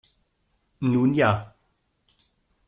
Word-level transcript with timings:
Nun 0.93 1.13
ja. 1.19 1.31